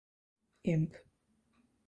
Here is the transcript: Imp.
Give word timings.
Imp. 0.73 0.91